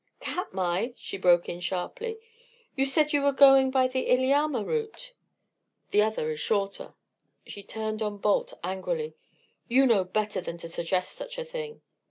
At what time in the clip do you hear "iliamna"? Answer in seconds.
4.09-4.65